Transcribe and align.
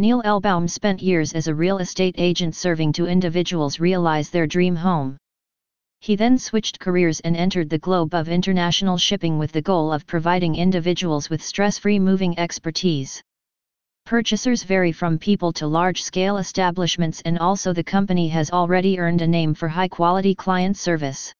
Neal 0.00 0.22
Elbaum 0.22 0.70
spent 0.70 1.02
years 1.02 1.32
as 1.32 1.48
a 1.48 1.54
real 1.56 1.78
estate 1.78 2.14
agent 2.18 2.54
serving 2.54 2.92
to 2.92 3.08
individuals 3.08 3.80
realize 3.80 4.30
their 4.30 4.46
dream 4.46 4.76
home. 4.76 5.16
He 6.00 6.14
then 6.14 6.38
switched 6.38 6.78
careers 6.78 7.18
and 7.18 7.36
entered 7.36 7.68
the 7.68 7.80
globe 7.80 8.14
of 8.14 8.28
international 8.28 8.96
shipping 8.96 9.40
with 9.40 9.50
the 9.50 9.60
goal 9.60 9.92
of 9.92 10.06
providing 10.06 10.54
individuals 10.54 11.28
with 11.28 11.42
stress-free 11.42 11.98
moving 11.98 12.38
expertise. 12.38 13.20
Purchasers 14.06 14.62
vary 14.62 14.92
from 14.92 15.18
people 15.18 15.52
to 15.54 15.66
large-scale 15.66 16.36
establishments 16.36 17.20
and 17.22 17.36
also 17.40 17.72
the 17.72 17.82
company 17.82 18.28
has 18.28 18.52
already 18.52 19.00
earned 19.00 19.22
a 19.22 19.26
name 19.26 19.52
for 19.52 19.66
high-quality 19.66 20.36
client 20.36 20.76
service. 20.76 21.32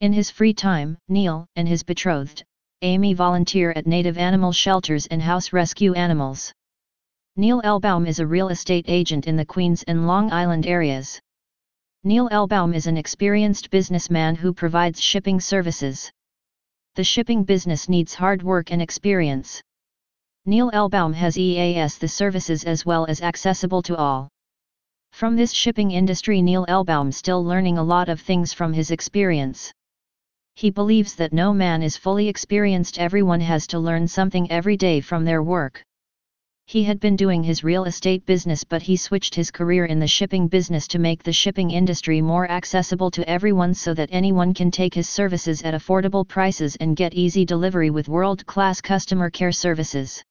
In 0.00 0.12
his 0.12 0.30
free 0.30 0.54
time, 0.54 0.96
Neal 1.08 1.48
and 1.56 1.66
his 1.66 1.82
betrothed, 1.82 2.44
Amy 2.82 3.12
volunteer 3.12 3.72
at 3.74 3.88
native 3.88 4.18
animal 4.18 4.52
shelters 4.52 5.08
and 5.08 5.20
house 5.20 5.52
rescue 5.52 5.94
animals. 5.94 6.52
Neal 7.34 7.62
Elbaum 7.62 8.06
is 8.06 8.18
a 8.18 8.26
real 8.26 8.50
estate 8.50 8.84
agent 8.88 9.26
in 9.26 9.36
the 9.36 9.46
Queens 9.46 9.82
and 9.84 10.06
Long 10.06 10.30
Island 10.30 10.66
areas. 10.66 11.18
Neal 12.04 12.28
Elbaum 12.28 12.74
is 12.74 12.86
an 12.86 12.98
experienced 12.98 13.70
businessman 13.70 14.34
who 14.34 14.52
provides 14.52 15.00
shipping 15.00 15.40
services. 15.40 16.12
The 16.94 17.04
shipping 17.04 17.44
business 17.44 17.88
needs 17.88 18.12
hard 18.12 18.42
work 18.42 18.70
and 18.70 18.82
experience. 18.82 19.62
Neal 20.44 20.70
Elbaum 20.72 21.14
has 21.14 21.38
EAS 21.38 21.96
the 21.96 22.06
services 22.06 22.64
as 22.64 22.84
well 22.84 23.06
as 23.06 23.22
accessible 23.22 23.80
to 23.84 23.96
all. 23.96 24.28
From 25.12 25.34
this 25.34 25.52
shipping 25.52 25.90
industry 25.90 26.42
Neal 26.42 26.66
Elbaum 26.66 27.14
still 27.14 27.42
learning 27.42 27.78
a 27.78 27.82
lot 27.82 28.10
of 28.10 28.20
things 28.20 28.52
from 28.52 28.74
his 28.74 28.90
experience. 28.90 29.72
He 30.54 30.68
believes 30.68 31.14
that 31.14 31.32
no 31.32 31.54
man 31.54 31.82
is 31.82 31.96
fully 31.96 32.28
experienced 32.28 32.98
everyone 32.98 33.40
has 33.40 33.66
to 33.68 33.78
learn 33.78 34.06
something 34.06 34.50
every 34.50 34.76
day 34.76 35.00
from 35.00 35.24
their 35.24 35.42
work. 35.42 35.82
He 36.66 36.84
had 36.84 37.00
been 37.00 37.16
doing 37.16 37.42
his 37.42 37.64
real 37.64 37.84
estate 37.84 38.24
business 38.24 38.64
but 38.64 38.82
he 38.82 38.96
switched 38.96 39.34
his 39.34 39.50
career 39.50 39.84
in 39.84 39.98
the 39.98 40.06
shipping 40.06 40.48
business 40.48 40.88
to 40.88 40.98
make 40.98 41.22
the 41.22 41.32
shipping 41.32 41.70
industry 41.70 42.20
more 42.20 42.50
accessible 42.50 43.10
to 43.10 43.28
everyone 43.28 43.74
so 43.74 43.92
that 43.94 44.08
anyone 44.12 44.54
can 44.54 44.70
take 44.70 44.94
his 44.94 45.08
services 45.08 45.62
at 45.62 45.74
affordable 45.74 46.26
prices 46.26 46.76
and 46.76 46.96
get 46.96 47.14
easy 47.14 47.44
delivery 47.44 47.90
with 47.90 48.08
world-class 48.08 48.80
customer 48.80 49.28
care 49.28 49.52
services. 49.52 50.22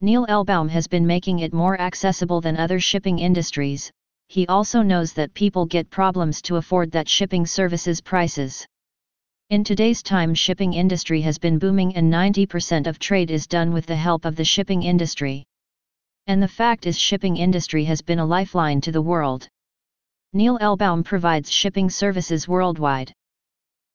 Neal 0.00 0.26
Elbaum 0.26 0.68
has 0.68 0.86
been 0.86 1.06
making 1.06 1.38
it 1.38 1.52
more 1.52 1.80
accessible 1.80 2.40
than 2.40 2.56
other 2.56 2.78
shipping 2.78 3.18
industries, 3.18 3.90
he 4.28 4.46
also 4.48 4.82
knows 4.82 5.12
that 5.12 5.34
people 5.34 5.66
get 5.66 5.88
problems 5.88 6.42
to 6.42 6.56
afford 6.56 6.90
that 6.92 7.08
shipping 7.08 7.46
services 7.46 8.00
prices. 8.00 8.66
In 9.48 9.62
today's 9.62 10.02
time 10.02 10.34
shipping 10.34 10.72
industry 10.72 11.20
has 11.20 11.38
been 11.38 11.60
booming 11.60 11.94
and 11.94 12.12
90% 12.12 12.88
of 12.88 12.98
trade 12.98 13.30
is 13.30 13.46
done 13.46 13.72
with 13.72 13.86
the 13.86 13.94
help 13.94 14.24
of 14.24 14.34
the 14.34 14.44
shipping 14.44 14.82
industry. 14.82 15.44
And 16.26 16.42
the 16.42 16.48
fact 16.48 16.84
is 16.84 16.98
shipping 16.98 17.36
industry 17.36 17.84
has 17.84 18.02
been 18.02 18.18
a 18.18 18.26
lifeline 18.26 18.80
to 18.80 18.90
the 18.90 19.00
world. 19.00 19.48
Neal 20.32 20.58
Elbaum 20.58 21.04
provides 21.04 21.48
shipping 21.48 21.88
services 21.88 22.48
worldwide. 22.48 23.12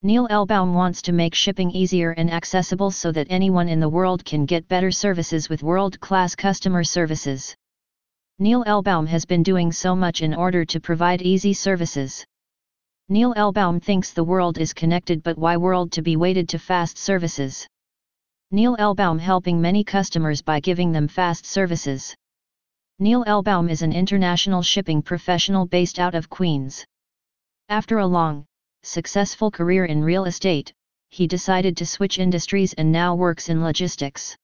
Neal 0.02 0.26
Elbaum 0.30 0.74
wants 0.74 1.02
to 1.02 1.12
make 1.12 1.36
shipping 1.36 1.70
easier 1.72 2.12
and 2.12 2.32
accessible 2.32 2.90
so 2.90 3.12
that 3.12 3.28
anyone 3.30 3.68
in 3.68 3.82
the 3.82 3.90
world 3.90 4.24
can 4.24 4.46
get 4.46 4.70
better 4.70 4.90
services 4.90 5.50
with 5.50 5.64
world-class 5.64 6.34
customer 6.34 6.86
services. 6.86 7.54
Neal 8.40 8.64
Elbaum 8.64 9.06
has 9.06 9.26
been 9.26 9.44
doing 9.44 9.74
so 9.74 9.98
much 9.98 10.22
in 10.22 10.34
order 10.34 10.64
to 10.64 10.80
provide 10.80 11.22
easy 11.22 11.54
services. 11.54 12.24
Neal 13.12 13.34
Elbaum 13.34 13.84
thinks 13.84 14.14
the 14.14 14.24
world 14.24 14.58
is 14.58 14.72
connected 14.72 15.22
but 15.22 15.38
why 15.38 15.58
world 15.58 15.92
to 15.92 16.02
be 16.02 16.16
weighted 16.16 16.48
to 16.48 16.58
fast 16.58 16.98
services? 16.98 17.68
Neal 18.52 18.78
Elbaum 18.78 19.20
helping 19.20 19.60
many 19.60 19.84
customers 19.84 20.42
by 20.42 20.62
giving 20.62 20.94
them 20.94 21.10
fast 21.10 21.46
services. 21.46 22.16
Neal 23.00 23.26
Elbaum 23.26 23.70
is 23.70 23.82
an 23.82 23.92
international 23.92 24.62
shipping 24.62 25.02
professional 25.02 25.66
based 25.66 26.00
out 26.00 26.16
of 26.16 26.30
Queens. 26.30 26.86
After 27.68 27.98
a 27.98 28.08
long, 28.08 28.46
successful 28.82 29.52
career 29.52 29.84
in 29.84 30.02
real 30.02 30.24
estate, 30.24 30.72
he 31.10 31.28
decided 31.28 31.76
to 31.76 31.86
switch 31.86 32.18
industries 32.18 32.72
and 32.76 32.94
now 32.94 33.14
works 33.14 33.50
in 33.50 33.62
logistics. 33.62 34.38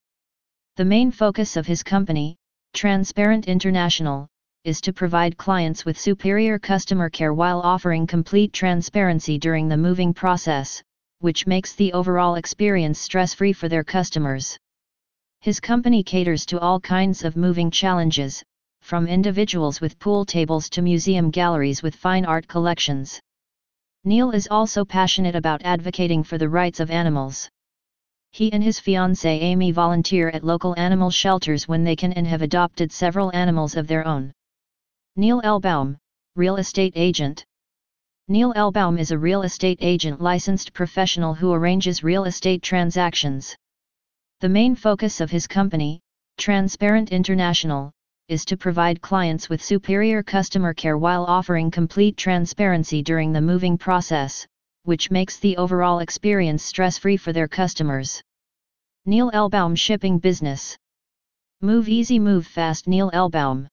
The 0.75 0.83
main 0.83 1.11
focus 1.11 1.55
of 1.55 1.67
his 1.67 1.83
company, 1.83 2.35
Transparent 2.73 3.47
International, 3.47 4.27
is 4.67 4.81
to 4.81 4.91
provide 4.91 5.37
clients 5.37 5.85
with 5.85 5.97
superior 5.97 6.59
customer 6.59 7.09
care 7.09 7.33
while 7.33 7.61
offering 7.61 8.05
complete 8.05 8.51
transparency 8.51 9.39
during 9.39 9.69
the 9.69 9.77
moving 9.77 10.13
process, 10.13 10.83
which 11.19 11.47
makes 11.47 11.73
the 11.73 11.93
overall 11.93 12.35
experience 12.35 12.99
stress-free 12.99 13.53
for 13.53 13.69
their 13.69 13.85
customers. 13.85 14.57
His 15.39 15.61
company 15.61 16.03
caters 16.03 16.45
to 16.47 16.59
all 16.59 16.81
kinds 16.81 17.23
of 17.23 17.37
moving 17.37 17.71
challenges, 17.71 18.43
from 18.81 19.07
individuals 19.07 19.79
with 19.79 19.97
pool 19.99 20.25
tables 20.25 20.69
to 20.71 20.81
museum 20.81 21.31
galleries 21.31 21.81
with 21.81 21.95
fine 21.95 22.25
art 22.25 22.47
collections. 22.47 23.21
Neal 24.03 24.31
is 24.31 24.49
also 24.51 24.83
passionate 24.83 25.35
about 25.35 25.61
advocating 25.63 26.23
for 26.23 26.37
the 26.37 26.49
rights 26.49 26.81
of 26.81 26.91
animals. 26.91 27.49
He 28.31 28.51
and 28.51 28.61
his 28.61 28.79
fiancée 28.79 29.41
Amy 29.41 29.71
volunteer 29.71 30.29
at 30.29 30.43
local 30.43 30.77
animal 30.77 31.09
shelters 31.09 31.67
when 31.67 31.85
they 31.85 31.95
can 31.95 32.11
and 32.13 32.27
have 32.27 32.41
adopted 32.41 32.91
several 32.91 33.33
animals 33.33 33.77
of 33.77 33.87
their 33.87 34.05
own. 34.05 34.33
Neal 35.19 35.41
Elbaum, 35.41 35.97
Real 36.35 36.57
Estate 36.57 36.93
Agent 36.95 37.43
Neal 38.27 38.53
Elbaum 38.53 38.99
is 38.99 39.09
a 39.09 39.17
real 39.17 39.41
estate 39.41 39.79
agent 39.81 40.21
licensed 40.21 40.73
professional 40.73 41.33
who 41.33 41.51
arranges 41.51 42.03
real 42.03 42.25
estate 42.25 42.61
transactions. 42.61 43.55
The 44.41 44.49
main 44.49 44.75
focus 44.75 45.19
of 45.19 45.31
his 45.31 45.47
company, 45.47 46.01
Transparent 46.37 47.09
International, 47.09 47.91
is 48.27 48.45
to 48.45 48.57
provide 48.57 49.01
clients 49.01 49.49
with 49.49 49.63
superior 49.63 50.21
customer 50.21 50.75
care 50.75 50.99
while 50.99 51.25
offering 51.25 51.71
complete 51.71 52.15
transparency 52.15 53.01
during 53.01 53.33
the 53.33 53.41
moving 53.41 53.75
process, 53.75 54.45
which 54.83 55.09
makes 55.09 55.39
the 55.39 55.57
overall 55.57 55.97
experience 55.97 56.61
stress-free 56.61 57.17
for 57.17 57.33
their 57.33 57.47
customers. 57.47 58.21
Neal 59.07 59.31
Elbaum 59.31 59.75
Shipping 59.75 60.19
Business 60.19 60.77
Move 61.61 61.89
easy 61.89 62.19
move 62.19 62.45
fast 62.45 62.87
Neal 62.87 63.09
Elbaum 63.09 63.67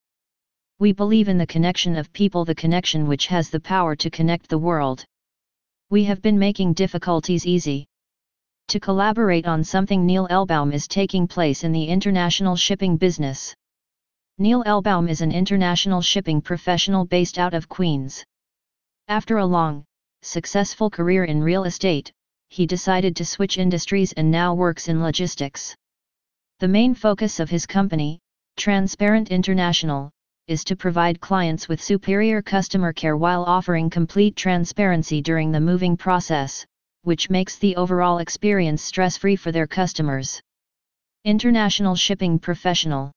we 0.84 0.92
believe 0.92 1.30
in 1.30 1.38
the 1.38 1.46
connection 1.46 1.96
of 1.96 2.12
people 2.12 2.44
the 2.44 2.54
connection 2.54 3.06
which 3.06 3.28
has 3.28 3.48
the 3.48 3.58
power 3.58 3.96
to 3.96 4.10
connect 4.10 4.50
the 4.50 4.58
world. 4.58 5.02
We 5.88 6.04
have 6.04 6.20
been 6.20 6.38
making 6.38 6.74
difficulties 6.74 7.46
easy. 7.46 7.86
To 8.68 8.78
collaborate 8.78 9.46
on 9.46 9.64
something 9.64 10.04
Neal 10.04 10.28
Elbaum 10.28 10.74
is 10.74 10.86
taking 10.86 11.26
place 11.26 11.64
in 11.64 11.72
the 11.72 11.86
international 11.86 12.54
shipping 12.54 12.98
business. 12.98 13.54
Neal 14.36 14.62
Elbaum 14.64 15.08
is 15.08 15.22
an 15.22 15.32
international 15.32 16.02
shipping 16.02 16.42
professional 16.42 17.06
based 17.06 17.38
out 17.38 17.54
of 17.54 17.66
Queens. 17.66 18.22
After 19.08 19.38
a 19.38 19.46
long, 19.46 19.86
successful 20.20 20.90
career 20.90 21.24
in 21.24 21.42
real 21.42 21.64
estate, 21.64 22.12
he 22.50 22.66
decided 22.66 23.16
to 23.16 23.24
switch 23.24 23.56
industries 23.56 24.12
and 24.12 24.30
now 24.30 24.52
works 24.52 24.88
in 24.88 25.02
logistics. 25.02 25.74
The 26.60 26.68
main 26.68 26.92
focus 26.92 27.40
of 27.40 27.48
his 27.48 27.64
company, 27.64 28.18
Transparent 28.58 29.30
International, 29.30 30.10
is 30.46 30.62
to 30.64 30.76
provide 30.76 31.20
clients 31.20 31.68
with 31.68 31.82
superior 31.82 32.42
customer 32.42 32.92
care 32.92 33.16
while 33.16 33.44
offering 33.44 33.88
complete 33.88 34.36
transparency 34.36 35.22
during 35.22 35.50
the 35.50 35.60
moving 35.60 35.96
process, 35.96 36.66
which 37.02 37.30
makes 37.30 37.56
the 37.58 37.76
overall 37.76 38.18
experience 38.18 38.82
stress-free 38.82 39.36
for 39.36 39.52
their 39.52 39.66
customers. 39.66 40.40
International 41.24 41.94
Shipping 41.94 42.38
Professional 42.38 43.10